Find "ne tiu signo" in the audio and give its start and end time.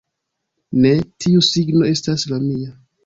0.85-1.91